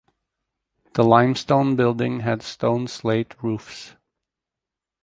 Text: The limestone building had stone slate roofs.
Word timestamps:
The 0.95 1.03
limestone 1.03 1.75
building 1.75 2.21
had 2.21 2.41
stone 2.41 2.87
slate 2.87 3.35
roofs. 3.43 3.93